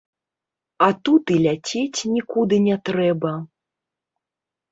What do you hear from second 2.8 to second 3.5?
трэба.